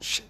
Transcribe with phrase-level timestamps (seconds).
[0.00, 0.29] Shit.